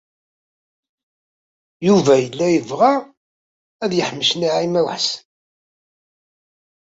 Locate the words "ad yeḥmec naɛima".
3.83-4.81